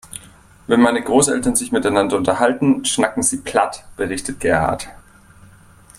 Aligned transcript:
Wenn 0.65 0.81
meine 0.81 1.03
Großeltern 1.03 1.55
sich 1.55 1.71
miteinander 1.71 2.17
unterhalten, 2.17 2.83
schnacken 2.85 3.21
sie 3.21 3.37
platt, 3.41 3.83
berichtet 3.97 4.39
Gerhard. 4.39 4.87